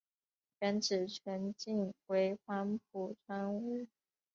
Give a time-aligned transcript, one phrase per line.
[0.61, 3.85] 原址全境为黄埔船坞。